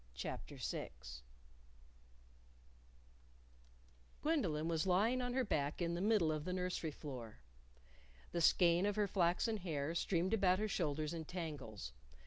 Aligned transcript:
CHAPTER 0.15 0.57
VI 0.57 0.89
Gwendolyn 4.23 4.67
was 4.67 4.87
lying 4.87 5.21
on 5.21 5.35
her 5.35 5.43
back 5.45 5.79
in 5.79 5.93
the 5.93 6.01
middle 6.01 6.31
of 6.31 6.43
the 6.43 6.53
nursery 6.53 6.89
floor. 6.89 7.37
The 8.31 8.41
skein 8.41 8.87
of 8.87 8.95
her 8.95 9.07
flaxen 9.07 9.57
hair 9.57 9.93
streamed 9.93 10.33
about 10.33 10.57
her 10.57 10.67
shoulders 10.67 11.13
in 11.13 11.25
tangles. 11.25 11.91